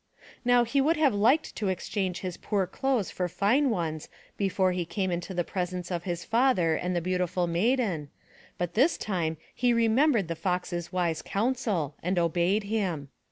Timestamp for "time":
8.97-9.37